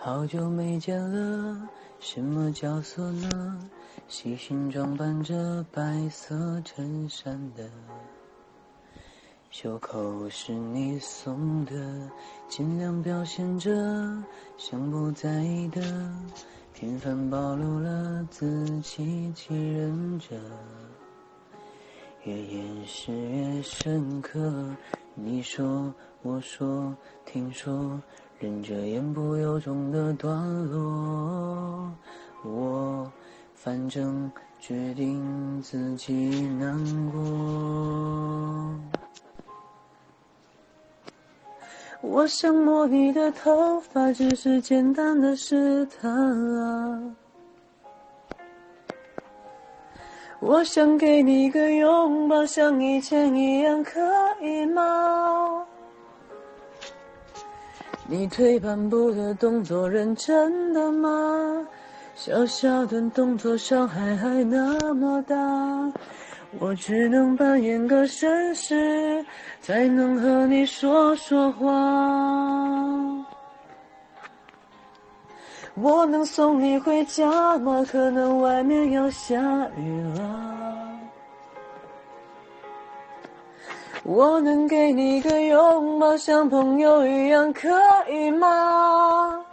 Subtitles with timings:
[0.00, 3.68] 好久没见了，什么角色呢？
[4.06, 7.68] 细心装扮着白色衬衫的，
[9.50, 12.08] 袖口是你送的，
[12.48, 13.72] 尽量表现着
[14.56, 15.82] 像不在意的，
[16.72, 20.36] 频繁暴露了自欺欺人者，
[22.22, 24.38] 越掩饰越深刻。
[25.16, 25.92] 你说，
[26.22, 26.96] 我说，
[27.26, 28.00] 听说。
[28.40, 30.32] 忍着言不由衷的段
[30.70, 31.92] 落，
[32.44, 33.10] 我
[33.52, 34.30] 反正
[34.60, 36.12] 决定自己
[36.58, 36.78] 难
[37.10, 37.18] 过。
[42.00, 47.02] 我想摸你的头发，只是简单的试探啊。
[50.38, 54.00] 我想给你个拥抱，像以前一样，可
[54.40, 55.66] 以吗？
[58.10, 61.66] 你退半步的动作认真的吗？
[62.14, 65.36] 小小的动作伤害还那么大，
[66.58, 69.24] 我只能扮演个绅士，
[69.60, 71.66] 才能和你说说话。
[75.74, 77.84] 我能送你回家吗？
[77.88, 79.36] 可能外面要下
[79.76, 80.67] 雨了。
[84.04, 87.68] 我能给你个拥抱，像朋友一样，可
[88.10, 89.44] 以吗？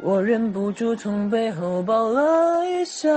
[0.00, 3.08] 我忍不住从背后抱了一下，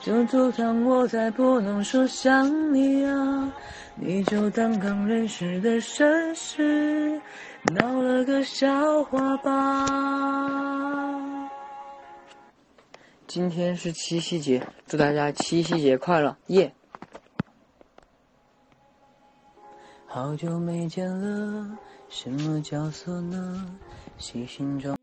[0.00, 3.52] 就阻挡我再不能说想你啊！
[3.94, 7.20] 你就当刚认识的绅士，
[7.74, 9.86] 闹了个笑话吧。
[13.26, 16.72] 今天是七夕节，祝大家七夕节快乐，耶！
[20.08, 21.76] 好久没见了，
[22.08, 23.76] 什么角色呢？
[24.16, 24.95] 细心装。